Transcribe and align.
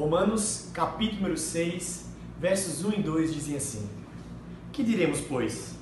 Romanos, 0.00 0.70
capítulo 0.72 1.20
número 1.20 1.36
6, 1.36 2.06
versos 2.40 2.82
1 2.82 2.92
e 2.94 3.02
2 3.02 3.34
dizem 3.34 3.56
assim: 3.58 3.86
Que 4.72 4.82
diremos, 4.82 5.20
pois? 5.20 5.74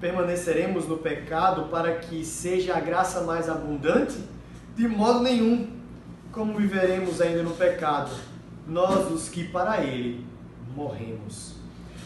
Permaneceremos 0.00 0.88
no 0.88 0.96
pecado 0.96 1.68
para 1.68 1.96
que 1.96 2.24
seja 2.24 2.74
a 2.74 2.80
graça 2.80 3.20
mais 3.24 3.50
abundante? 3.50 4.16
De 4.74 4.88
modo 4.88 5.20
nenhum. 5.20 5.68
Como 6.32 6.54
viveremos 6.54 7.20
ainda 7.20 7.42
no 7.42 7.50
pecado, 7.50 8.10
nós 8.66 9.10
os 9.10 9.28
que 9.28 9.44
para 9.44 9.84
ele 9.84 10.24
morremos? 10.74 11.56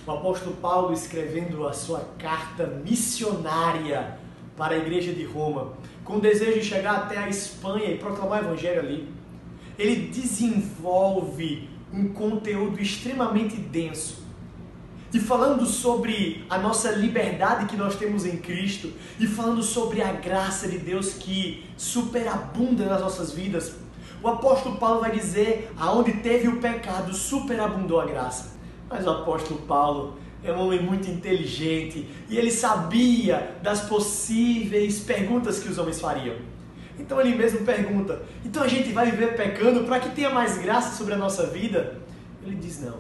O 0.05 0.11
apóstolo 0.11 0.57
Paulo, 0.57 0.93
escrevendo 0.93 1.69
a 1.69 1.73
sua 1.73 2.01
carta 2.19 2.67
missionária 2.67 4.19
para 4.57 4.75
a 4.75 4.79
igreja 4.79 5.13
de 5.13 5.25
Roma, 5.25 5.75
com 6.03 6.17
o 6.17 6.21
desejo 6.21 6.59
de 6.59 6.65
chegar 6.65 6.97
até 6.97 7.17
a 7.17 7.29
Espanha 7.29 7.93
e 7.93 7.97
proclamar 7.97 8.43
o 8.43 8.47
evangelho 8.47 8.81
ali, 8.81 9.20
ele 9.81 10.09
desenvolve 10.09 11.69
um 11.93 12.09
conteúdo 12.13 12.81
extremamente 12.81 13.57
denso. 13.57 14.21
E 15.13 15.19
falando 15.19 15.67
sobre 15.67 16.45
a 16.49 16.59
nossa 16.59 16.93
liberdade 16.93 17.67
que 17.67 17.77
nós 17.77 17.97
temos 17.97 18.25
em 18.25 18.37
Cristo, 18.37 18.93
e 19.19 19.27
falando 19.27 19.63
sobre 19.63 20.03
a 20.03 20.13
graça 20.13 20.69
de 20.69 20.79
Deus 20.79 21.15
que 21.15 21.65
superabunda 21.77 22.85
nas 22.85 23.01
nossas 23.01 23.33
vidas, 23.33 23.75
o 24.23 24.29
apóstolo 24.29 24.77
Paulo 24.77 25.01
vai 25.01 25.11
dizer: 25.11 25.73
aonde 25.77 26.13
teve 26.19 26.47
o 26.47 26.61
pecado, 26.61 27.13
superabundou 27.15 28.01
a 28.01 28.07
graça. 28.07 28.53
Mas 28.89 29.07
o 29.07 29.11
apóstolo 29.11 29.63
Paulo 29.63 30.19
é 30.45 30.53
um 30.53 30.61
homem 30.61 30.83
muito 30.83 31.11
inteligente 31.11 32.07
e 32.29 32.37
ele 32.37 32.51
sabia 32.51 33.57
das 33.63 33.81
possíveis 33.81 35.01
perguntas 35.01 35.59
que 35.59 35.69
os 35.69 35.79
homens 35.79 36.01
fariam. 36.01 36.37
Então 37.01 37.21
ele 37.21 37.35
mesmo 37.35 37.65
pergunta: 37.65 38.23
então 38.45 38.63
a 38.63 38.69
gente 38.69 38.93
vai 38.93 39.11
viver 39.11 39.35
pecando 39.35 39.85
para 39.85 39.99
que 39.99 40.11
tenha 40.11 40.31
mais 40.31 40.59
graça 40.59 40.97
sobre 40.97 41.15
a 41.15 41.17
nossa 41.17 41.47
vida? 41.47 41.99
Ele 42.45 42.57
diz: 42.57 42.81
não. 42.81 42.99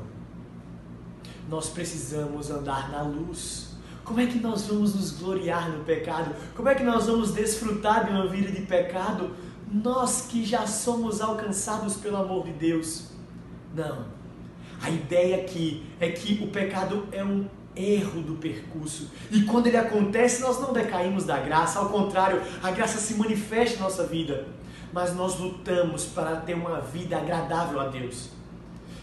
Nós 1.48 1.68
precisamos 1.68 2.50
andar 2.50 2.90
na 2.90 3.02
luz. 3.02 3.70
Como 4.04 4.20
é 4.20 4.26
que 4.26 4.38
nós 4.38 4.66
vamos 4.66 4.94
nos 4.94 5.12
gloriar 5.12 5.70
no 5.70 5.84
pecado? 5.84 6.34
Como 6.56 6.68
é 6.68 6.74
que 6.74 6.82
nós 6.82 7.06
vamos 7.06 7.32
desfrutar 7.32 8.06
de 8.06 8.10
uma 8.10 8.26
vida 8.26 8.50
de 8.50 8.62
pecado? 8.62 9.30
Nós 9.70 10.26
que 10.28 10.44
já 10.44 10.66
somos 10.66 11.20
alcançados 11.20 11.96
pelo 11.96 12.16
amor 12.16 12.44
de 12.46 12.52
Deus. 12.52 13.10
Não. 13.74 14.06
A 14.82 14.90
ideia 14.90 15.36
aqui 15.36 15.86
é 16.00 16.10
que 16.10 16.42
o 16.42 16.48
pecado 16.48 17.06
é 17.12 17.22
um 17.22 17.46
erro 17.74 18.20
do 18.22 18.34
percurso. 18.34 19.10
E 19.30 19.42
quando 19.42 19.66
ele 19.66 19.76
acontece, 19.76 20.42
nós 20.42 20.60
não 20.60 20.72
decaímos 20.72 21.24
da 21.24 21.38
graça, 21.38 21.78
ao 21.78 21.88
contrário, 21.88 22.42
a 22.62 22.70
graça 22.70 22.98
se 22.98 23.14
manifesta 23.14 23.76
em 23.76 23.80
nossa 23.80 24.06
vida. 24.06 24.46
Mas 24.92 25.14
nós 25.14 25.38
lutamos 25.38 26.04
para 26.04 26.36
ter 26.36 26.54
uma 26.54 26.80
vida 26.80 27.16
agradável 27.16 27.80
a 27.80 27.88
Deus. 27.88 28.30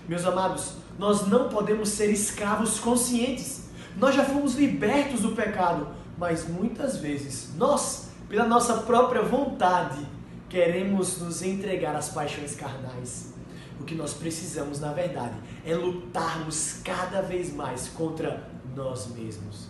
Meus 0.07 0.25
amados, 0.25 0.73
nós 0.97 1.27
não 1.27 1.49
podemos 1.49 1.89
ser 1.89 2.11
escravos 2.11 2.79
conscientes. 2.79 3.69
Nós 3.95 4.15
já 4.15 4.23
fomos 4.23 4.55
libertos 4.55 5.21
do 5.21 5.31
pecado, 5.31 5.87
mas 6.17 6.47
muitas 6.47 6.97
vezes 6.97 7.53
nós, 7.55 8.09
pela 8.27 8.45
nossa 8.45 8.75
própria 8.81 9.21
vontade, 9.21 10.05
queremos 10.49 11.19
nos 11.19 11.41
entregar 11.41 11.95
às 11.95 12.09
paixões 12.09 12.55
carnais. 12.55 13.33
O 13.79 13.83
que 13.83 13.95
nós 13.95 14.13
precisamos, 14.13 14.79
na 14.79 14.91
verdade, 14.91 15.35
é 15.65 15.75
lutarmos 15.75 16.79
cada 16.83 17.21
vez 17.21 17.53
mais 17.53 17.87
contra 17.89 18.49
nós 18.77 19.07
mesmos. 19.07 19.67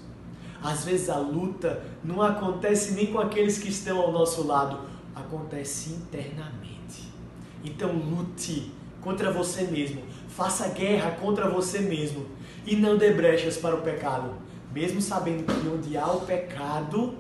Às 0.61 0.83
vezes 0.83 1.09
a 1.09 1.17
luta 1.17 1.83
não 2.03 2.22
acontece 2.22 2.91
nem 2.91 3.08
com 3.08 3.19
aqueles 3.19 3.58
que 3.58 3.69
estão 3.69 4.00
ao 4.00 4.11
nosso 4.11 4.45
lado, 4.45 4.81
acontece 5.16 5.91
internamente. 5.91 7.11
Então 7.63 7.94
lute 7.94 8.72
contra 9.02 9.31
você 9.31 9.63
mesmo, 9.63 10.02
faça 10.28 10.67
guerra 10.69 11.11
contra 11.11 11.50
você 11.50 11.80
mesmo 11.80 12.25
e 12.66 12.75
não 12.75 12.97
dê 12.97 13.13
brechas 13.13 13.58
para 13.58 13.75
o 13.75 13.81
pecado, 13.81 14.33
mesmo 14.73 15.01
sabendo 15.01 15.46
que 15.46 15.67
onde 15.67 15.97
há 15.97 16.12
o 16.12 16.22
pecado, 16.22 17.16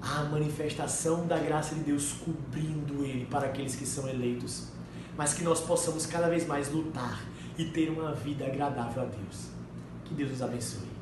há 0.00 0.20
a 0.20 0.24
manifestação 0.24 1.26
da 1.26 1.38
graça 1.38 1.74
de 1.74 1.82
Deus 1.82 2.14
cobrindo 2.24 3.04
ele 3.04 3.26
para 3.26 3.46
aqueles 3.46 3.76
que 3.76 3.86
são 3.86 4.08
eleitos. 4.08 4.68
Mas 5.14 5.34
que 5.34 5.44
nós 5.44 5.60
possamos 5.60 6.06
cada 6.06 6.28
vez 6.28 6.46
mais 6.46 6.72
lutar 6.72 7.22
e 7.58 7.66
ter 7.66 7.90
uma 7.90 8.14
vida 8.14 8.46
agradável 8.46 9.02
a 9.02 9.06
Deus. 9.06 9.48
Que 10.06 10.14
Deus 10.14 10.30
nos 10.30 10.42
abençoe. 10.42 11.01